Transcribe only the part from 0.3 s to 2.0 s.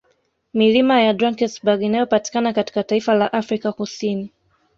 Milima ya Drankesberg